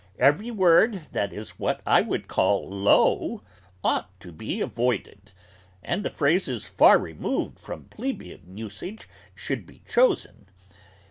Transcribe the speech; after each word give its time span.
Every 0.17 0.49
word 0.49 1.09
that 1.11 1.31
is 1.31 1.59
what 1.59 1.81
I 1.85 2.01
would 2.01 2.27
call 2.27 2.67
'low,' 2.67 3.43
ought 3.83 4.19
to 4.21 4.31
be 4.31 4.59
avoided, 4.59 5.31
and 5.83 6.11
phrases 6.11 6.65
far 6.65 6.97
removed 6.97 7.59
from 7.59 7.83
plebeian 7.85 8.57
usage 8.57 9.07
should 9.35 9.67
be 9.67 9.83
chosen. 9.87 10.47